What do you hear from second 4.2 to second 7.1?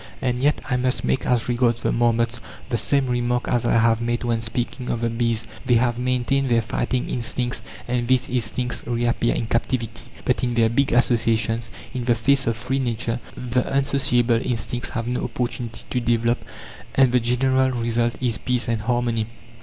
when speaking of the bees. They have maintained their fighting